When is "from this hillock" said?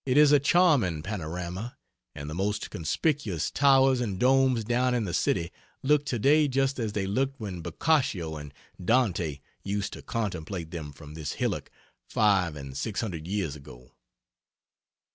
10.91-11.69